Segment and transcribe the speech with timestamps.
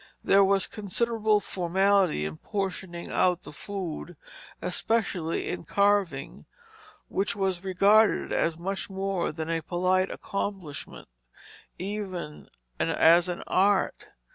[0.23, 4.17] There was considerable formality in portioning out the food,
[4.59, 6.47] especially in carving,
[7.07, 11.07] which was regarded as much more than a polite accomplishment,
[11.77, 14.07] even as an art.